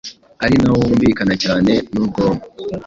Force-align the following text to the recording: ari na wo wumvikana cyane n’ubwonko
ari 0.45 0.55
na 0.61 0.69
wo 0.71 0.77
wumvikana 0.81 1.33
cyane 1.43 1.71
n’ubwonko 1.93 2.47